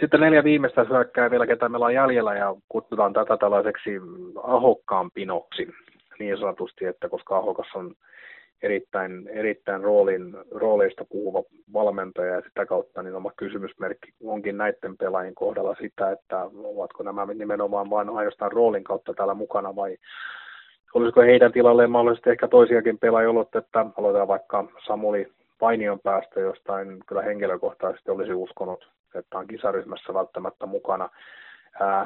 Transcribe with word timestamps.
sitten 0.00 0.20
neljä 0.20 0.44
viimeistä 0.44 0.84
hyökkää 0.84 1.30
vielä, 1.30 1.46
ketä 1.46 1.68
meillä 1.68 1.86
on 1.86 1.94
jäljellä, 1.94 2.34
ja 2.34 2.54
kutsutaan 2.68 3.12
tätä 3.12 3.36
tällaiseksi 3.36 3.90
ahokkaan 4.42 5.10
pinoksi 5.10 5.68
niin 6.18 6.38
sanotusti, 6.38 6.84
että 6.84 7.08
koska 7.08 7.36
Ahokas 7.36 7.66
on 7.74 7.94
erittäin, 8.62 9.28
erittäin 9.28 9.82
roolin, 9.82 10.36
rooleista 10.50 11.04
puhuva 11.08 11.42
valmentaja 11.72 12.34
ja 12.34 12.40
sitä 12.40 12.66
kautta 12.66 13.02
niin 13.02 13.14
oma 13.14 13.30
kysymysmerkki 13.36 14.12
onkin 14.24 14.56
näiden 14.56 14.96
pelaajien 14.98 15.34
kohdalla 15.34 15.74
sitä, 15.80 16.10
että 16.10 16.50
ovatko 16.54 17.02
nämä 17.02 17.26
nimenomaan 17.26 17.90
vain 17.90 18.08
ainoastaan 18.08 18.52
roolin 18.52 18.84
kautta 18.84 19.14
täällä 19.14 19.34
mukana 19.34 19.76
vai 19.76 19.96
olisiko 20.94 21.20
heidän 21.20 21.52
tilalleen 21.52 21.90
mahdollisesti 21.90 22.30
ehkä 22.30 22.48
toisiakin 22.48 22.98
pelaajia 22.98 23.30
ollut, 23.30 23.56
että 23.56 23.86
aloitetaan 23.98 24.28
vaikka 24.28 24.64
Samuli 24.86 25.32
Painion 25.58 26.00
päästä 26.00 26.40
jostain. 26.40 26.98
Kyllä 27.06 27.22
henkilökohtaisesti 27.22 28.10
olisi 28.10 28.32
uskonut, 28.32 28.88
että 29.18 29.38
on 29.38 29.46
kisaryhmässä 29.46 30.14
välttämättä 30.14 30.66
mukana. 30.66 31.08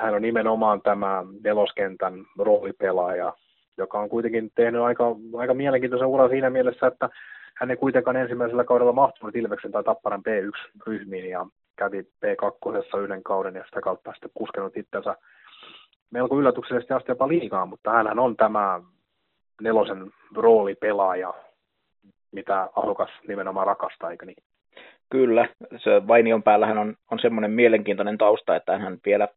Hän 0.00 0.14
on 0.14 0.22
nimenomaan 0.22 0.82
tämä 0.82 1.24
neloskentän 1.44 2.14
roolipelaaja, 2.38 3.32
joka 3.78 4.00
on 4.00 4.08
kuitenkin 4.08 4.50
tehnyt 4.54 4.80
aika, 4.80 5.04
aika 5.36 5.54
mielenkiintoisen 5.54 6.08
uran 6.08 6.30
siinä 6.30 6.50
mielessä, 6.50 6.86
että 6.86 7.08
hän 7.54 7.70
ei 7.70 7.76
kuitenkaan 7.76 8.16
ensimmäisellä 8.16 8.64
kaudella 8.64 8.92
mahtunut 8.92 9.36
Ilveksen 9.36 9.72
tai 9.72 9.84
Tapparan 9.84 10.22
B1-ryhmiin 10.28 11.30
ja 11.30 11.46
kävi 11.76 12.00
B2 12.02 12.98
yhden 12.98 13.22
kauden 13.22 13.54
ja 13.54 13.64
sitä 13.64 13.80
kautta 13.80 14.12
sitten 14.12 14.30
puskenut 14.38 14.76
itsensä 14.76 15.16
melko 16.10 16.38
yllätyksellisesti 16.38 16.94
asti 16.94 17.10
jopa 17.10 17.28
liikaa, 17.28 17.66
mutta 17.66 17.90
hän 17.90 18.18
on 18.18 18.36
tämä 18.36 18.80
nelosen 19.60 20.10
roolipelaaja, 20.36 21.34
mitä 22.32 22.68
Ahokas 22.76 23.10
nimenomaan 23.28 23.66
rakastaa, 23.66 24.10
eikö 24.10 24.26
niin? 24.26 24.44
Kyllä, 25.12 25.48
se 25.76 26.08
Vainion 26.08 26.42
päällähän 26.42 26.78
on, 26.78 26.94
on 27.10 27.18
semmoinen 27.18 27.50
mielenkiintoinen 27.50 28.18
tausta, 28.18 28.56
että 28.56 28.78
hän 28.78 28.98
vielä, 29.06 29.28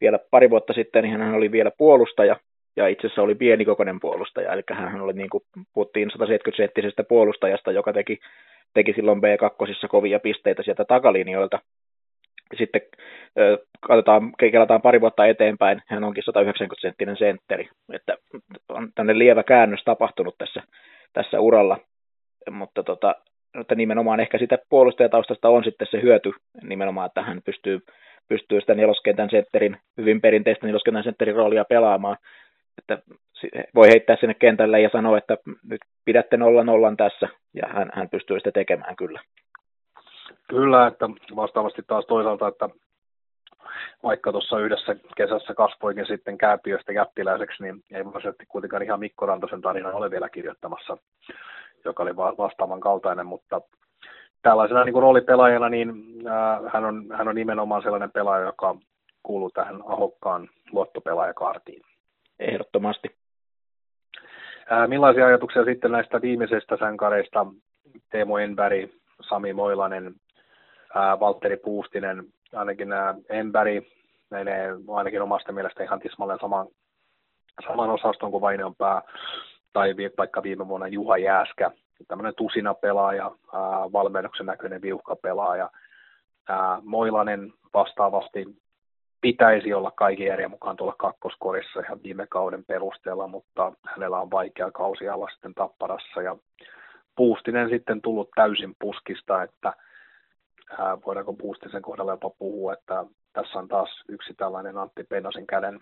vielä 0.00 0.18
pari 0.30 0.50
vuotta 0.50 0.72
sitten 0.72 1.04
niin 1.04 1.20
hän 1.20 1.34
oli 1.34 1.52
vielä 1.52 1.70
puolustaja, 1.78 2.36
ja 2.76 2.88
itse 2.88 3.06
asiassa 3.06 3.22
oli 3.22 3.34
pienikokoinen 3.34 4.00
puolustaja, 4.00 4.52
eli 4.52 4.62
hän 4.72 5.00
oli 5.00 5.12
niin 5.12 5.30
kuin 5.30 5.44
puhuttiin 5.74 6.10
170-senttisestä 6.10 7.04
puolustajasta, 7.08 7.72
joka 7.72 7.92
teki, 7.92 8.18
teki 8.74 8.92
silloin 8.92 9.18
B2 9.18 9.88
kovia 9.88 10.20
pisteitä 10.20 10.62
sieltä 10.62 10.84
takalinjoilta. 10.84 11.58
Sitten 12.58 12.80
katsotaan, 13.80 14.32
kelataan 14.38 14.82
pari 14.82 15.00
vuotta 15.00 15.26
eteenpäin, 15.26 15.82
hän 15.86 16.04
onkin 16.04 16.24
190-senttinen 16.24 17.16
sentteri, 17.18 17.68
että 17.92 18.16
on 18.68 18.92
tämmöinen 18.94 19.18
lievä 19.18 19.42
käännös 19.42 19.82
tapahtunut 19.84 20.34
tässä, 20.38 20.62
tässä 21.12 21.40
uralla, 21.40 21.78
mutta 22.50 22.82
tota, 22.82 23.14
että 23.60 23.74
nimenomaan 23.74 24.20
ehkä 24.20 24.38
sitä 24.38 24.58
puolustajataustasta 24.68 25.48
on 25.48 25.64
sitten 25.64 25.88
se 25.90 26.02
hyöty 26.02 26.32
nimenomaan, 26.62 27.06
että 27.06 27.22
hän 27.22 27.42
pystyy, 27.44 27.80
pystyy 28.28 28.60
sitä 28.60 28.74
neloskentän 28.74 29.30
sentterin, 29.30 29.76
hyvin 29.96 30.20
perinteistä 30.20 30.66
neloskentän 30.66 31.04
sentterin 31.04 31.36
roolia 31.36 31.64
pelaamaan, 31.64 32.16
että 32.78 33.02
voi 33.74 33.88
heittää 33.88 34.16
sinne 34.20 34.34
kentälle 34.34 34.80
ja 34.80 34.90
sanoa, 34.92 35.18
että 35.18 35.36
nyt 35.68 35.80
pidätte 36.04 36.36
nolla 36.36 36.64
nollan 36.64 36.96
tässä, 36.96 37.28
ja 37.54 37.68
hän, 37.68 37.90
hän 37.94 38.08
pystyy 38.08 38.38
sitä 38.38 38.52
tekemään 38.52 38.96
kyllä. 38.96 39.20
Kyllä, 40.48 40.86
että 40.86 41.06
vastaavasti 41.36 41.82
taas 41.86 42.04
toisaalta, 42.06 42.48
että 42.48 42.68
vaikka 44.02 44.32
tuossa 44.32 44.58
yhdessä 44.60 44.96
kesässä 45.16 45.54
kasvoikin 45.54 46.06
sitten 46.06 46.38
kääpiöstä 46.38 46.92
jättiläiseksi, 46.92 47.62
niin 47.62 47.82
ei 47.92 48.04
varsinaisesti 48.04 48.46
kuitenkaan 48.46 48.82
ihan 48.82 49.00
Mikko 49.00 49.26
Rantosen 49.26 49.60
tarina 49.60 49.92
ole 49.92 50.10
vielä 50.10 50.28
kirjoittamassa, 50.28 50.96
joka 51.84 52.02
oli 52.02 52.16
vastaavan 52.16 52.80
kaltainen, 52.80 53.26
mutta 53.26 53.60
tällaisena 54.42 54.84
niin 54.84 54.92
kuin 54.92 55.02
roolipelaajana, 55.02 55.68
niin 55.68 55.90
äh, 56.26 56.72
hän, 56.72 56.84
on, 56.84 57.06
hän 57.12 57.28
on 57.28 57.34
nimenomaan 57.34 57.82
sellainen 57.82 58.10
pelaaja, 58.10 58.46
joka 58.46 58.76
kuuluu 59.22 59.50
tähän 59.50 59.82
ahokkaan 59.86 60.48
luottopelaajakaartiin. 60.72 61.82
Ehdottomasti. 62.38 63.16
Ää, 64.70 64.86
millaisia 64.86 65.26
ajatuksia 65.26 65.64
sitten 65.64 65.92
näistä 65.92 66.22
viimeisestä 66.22 66.76
sänkareista, 66.76 67.46
Teemo 68.10 68.38
Enberg, 68.38 68.90
Sami 69.28 69.52
Moilanen, 69.52 70.14
ää, 70.94 71.20
Valtteri 71.20 71.56
Puustinen, 71.56 72.24
ainakin 72.54 72.88
nämä 72.88 73.14
Enberg 73.28 73.84
menee 74.30 74.68
ainakin 74.94 75.22
omasta 75.22 75.52
mielestä 75.52 75.82
ihan 75.82 76.00
tismalleen 76.00 76.38
saman, 76.40 76.66
saman 77.68 77.90
osaston 77.90 78.30
kuin 78.30 78.42
pää, 78.78 79.02
tai 79.72 79.94
vaikka 80.18 80.42
viime 80.42 80.68
vuonna 80.68 80.88
Juha 80.88 81.16
Jääskä, 81.16 81.70
tämmöinen 82.08 82.34
tusina 82.34 82.74
pelaaja, 82.74 83.30
valmennuksen 83.92 84.46
näköinen 84.46 84.82
viuhka 84.82 85.16
pelaaja. 85.16 85.70
Moilanen 86.82 87.52
vastaavasti 87.74 88.46
pitäisi 89.20 89.74
olla 89.74 89.90
kaikki 89.90 90.24
järjen 90.24 90.50
mukaan 90.50 90.76
tuolla 90.76 90.94
kakkoskorissa 90.98 91.80
ihan 91.80 92.02
viime 92.02 92.26
kauden 92.26 92.64
perusteella, 92.64 93.28
mutta 93.28 93.72
hänellä 93.86 94.20
on 94.20 94.30
vaikea 94.30 94.70
kausi 94.70 95.08
alla 95.08 95.28
sitten 95.32 95.54
tapparassa 95.54 96.22
ja 96.22 96.36
Puustinen 97.16 97.68
sitten 97.70 98.02
tullut 98.02 98.30
täysin 98.34 98.76
puskista, 98.78 99.42
että 99.42 99.72
voidaanko 101.06 101.32
Puustisen 101.32 101.82
kohdalla 101.82 102.12
jopa 102.12 102.30
puhua, 102.30 102.72
että 102.72 103.04
tässä 103.32 103.58
on 103.58 103.68
taas 103.68 104.04
yksi 104.08 104.34
tällainen 104.34 104.78
Antti 104.78 105.04
Pennasen 105.04 105.46
käden, 105.46 105.80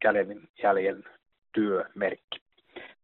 käden 0.00 0.48
jäljen 0.62 1.04
työmerkki. 1.52 2.43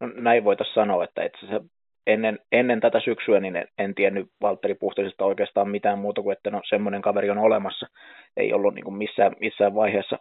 No, 0.01 0.09
näin 0.15 0.45
voitaisiin 0.45 0.75
sanoa, 0.75 1.05
että 1.05 1.25
itse 1.25 1.47
asiassa 1.47 1.69
ennen, 2.07 2.39
ennen 2.53 2.81
tätä 2.81 3.01
syksyä 3.01 3.41
niin 3.41 3.57
en, 3.57 3.69
en 3.79 3.95
tiennyt 3.95 4.29
Valtteri 4.43 4.75
Puhtisesta 4.75 5.25
oikeastaan 5.25 5.69
mitään 5.69 5.99
muuta 5.99 6.23
kuin, 6.23 6.33
että 6.33 6.51
no, 6.51 6.61
semmoinen 6.69 7.03
kaveri 7.03 7.31
on 7.31 7.39
olemassa. 7.39 7.87
Ei 8.37 8.53
ollut 8.53 8.75
niin 8.75 8.85
kuin 8.85 8.97
missään, 8.97 9.33
missään 9.41 9.75
vaiheessa 9.75 10.19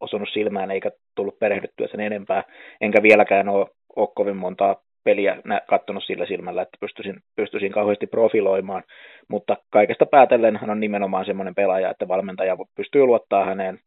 osunut 0.00 0.28
silmään 0.32 0.70
eikä 0.70 0.90
tullut 1.14 1.38
perehdyttyä 1.38 1.88
sen 1.88 2.00
enempää. 2.00 2.44
Enkä 2.80 3.02
vieläkään 3.02 3.48
ole, 3.48 3.66
ole 3.96 4.08
kovin 4.14 4.36
montaa 4.36 4.76
peliä 5.04 5.36
katsonut 5.68 6.04
sillä 6.04 6.26
silmällä, 6.26 6.62
että 6.62 6.76
pystyisin, 6.80 7.16
pystyisin 7.36 7.72
kauheasti 7.72 8.06
profiloimaan, 8.06 8.82
mutta 9.28 9.56
kaikesta 9.70 10.06
päätellen 10.06 10.56
hän 10.56 10.70
on 10.70 10.80
nimenomaan 10.80 11.26
semmoinen 11.26 11.54
pelaaja, 11.54 11.90
että 11.90 12.08
valmentaja 12.08 12.56
pystyy 12.76 13.04
luottaa 13.04 13.44
häneen, 13.44 13.78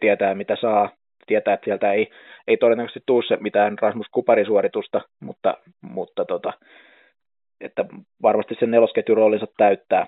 tietää 0.00 0.34
mitä 0.34 0.56
saa, 0.60 0.90
tietää, 1.26 1.54
että 1.54 1.64
sieltä 1.64 1.92
ei, 1.92 2.10
ei 2.48 2.56
todennäköisesti 2.56 3.02
tule 3.06 3.24
se 3.28 3.36
mitään 3.36 3.78
Rasmus 3.78 4.06
Kuparisuoritusta, 4.12 5.00
mutta, 5.20 5.54
mutta 5.80 6.24
tota, 6.24 6.52
että 7.60 7.84
varmasti 8.22 8.56
sen 8.60 8.70
nelosketjun 8.70 9.16
roolinsa 9.16 9.46
täyttää. 9.56 10.06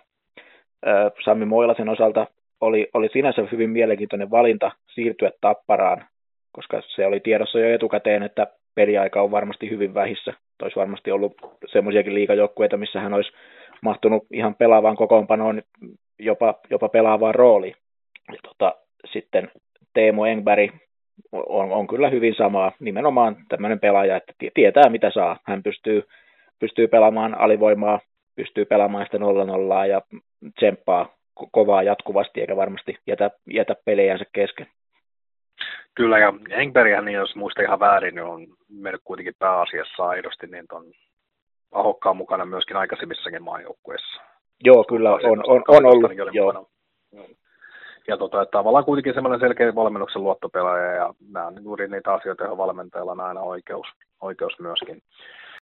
Sami 1.25 1.45
Moilasen 1.45 1.89
osalta 1.89 2.27
oli, 2.61 2.89
oli 2.95 3.09
sinänsä 3.13 3.43
hyvin 3.53 3.71
mielenkiintoinen 3.71 4.31
valinta 4.31 4.71
siirtyä 4.95 5.31
tapparaan, 5.41 6.05
koska 6.53 6.83
se 6.87 7.07
oli 7.07 7.21
tiedossa 7.21 7.59
jo 7.59 7.75
etukäteen, 7.75 8.23
että 8.23 8.47
peliaika 8.75 9.23
on 9.23 9.31
varmasti 9.31 9.71
hyvin 9.71 9.95
vähissä. 9.95 10.35
Olisi 10.63 10.77
varmasti 10.77 11.11
ollut 11.11 11.35
semmoisiakin 11.67 12.15
liikajoukkueita, 12.15 12.77
missä 12.77 13.01
hän 13.01 13.15
olisi 13.15 13.33
mahtunut 13.83 14.27
ihan 14.33 14.55
pelaavaan 14.55 14.97
kokoonpanoon, 14.97 15.63
jopa, 16.19 16.55
jopa 16.71 16.89
pelaavaan 16.89 17.35
rooliin. 17.35 17.75
Ja 18.33 18.39
tota, 18.49 18.75
sitten 19.13 19.51
Teemo 19.95 20.27
Engberg 20.27 20.71
on, 21.33 21.73
on 21.73 21.87
kyllä 21.87 22.11
hyvin 22.11 22.35
sama, 22.35 22.73
nimenomaan 22.81 23.37
tämmöinen 23.49 23.81
pelaaja, 23.81 24.17
että 24.17 24.33
tietää 24.55 24.91
mitä 24.91 25.11
saa. 25.11 25.39
Hän 25.45 25.63
pystyy, 25.63 26.03
pystyy 26.59 26.89
pelaamaan 26.89 27.35
alivoimaa, 27.41 28.01
pystyy 28.37 28.65
pelaamaan 28.65 29.07
sitä 29.07 29.19
0-0 29.19 29.89
ja 29.89 30.01
tsemppaa 30.57 31.17
kovaa 31.53 31.83
jatkuvasti 31.83 32.41
eikä 32.41 32.57
varmasti 32.57 32.99
jätä, 33.07 33.31
jätä 33.51 33.77
pelejänsä 33.85 34.25
kesken. 34.33 34.67
Kyllä, 35.95 36.19
ja 36.19 36.33
Engberghän, 36.51 37.05
niin 37.05 37.15
jos 37.15 37.37
muista 37.37 37.63
ihan 37.63 37.81
väärin, 37.81 38.15
niin 38.15 38.25
on 38.25 38.47
mennyt 38.69 39.01
kuitenkin 39.05 39.35
pääasiassa 39.39 40.09
aidosti 40.09 40.47
niin 40.47 40.67
ton 40.69 40.85
Ahokkaan 41.73 42.17
mukana 42.17 42.45
myöskin 42.45 42.77
aikaisemmissakin 42.77 43.43
maajoukkueissa. 43.43 44.21
Joo, 44.65 44.85
kyllä 44.85 45.15
on, 45.15 45.21
on, 45.25 45.43
on, 45.47 45.63
on 45.69 45.87
ollut. 45.87 46.13
Joo 46.33 46.69
ja 48.09 48.17
tota, 48.17 48.43
että 48.43 48.59
tavallaan 48.59 48.85
kuitenkin 48.85 49.15
semmoinen 49.15 49.41
selkeä 49.41 49.75
valmennuksen 49.75 50.23
luottopelaaja 50.23 50.93
ja 50.93 51.15
nämä 51.33 51.47
on 51.47 51.65
juuri 51.65 51.89
niitä 51.89 52.13
asioita, 52.13 52.43
joihin 52.45 52.59
valmentajalla 52.59 53.13
on 53.13 53.21
aina 53.21 53.41
oikeus, 53.41 53.87
oikeus 54.21 54.59
myöskin. 54.59 55.03